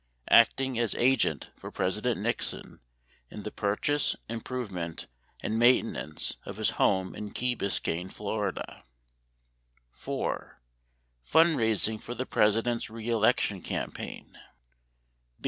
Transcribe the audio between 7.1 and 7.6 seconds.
in Key